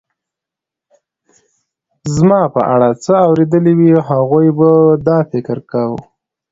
[2.15, 4.69] زما په اړه څه اورېدلي وي، هغوی به
[5.07, 5.99] دا فکر کاوه.